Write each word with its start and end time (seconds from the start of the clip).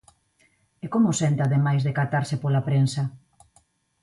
E 0.83 0.85
como 0.93 1.17
senta, 1.21 1.41
ademais, 1.45 1.81
decatarse 1.89 2.35
pola 2.43 2.65
prensa? 2.67 3.03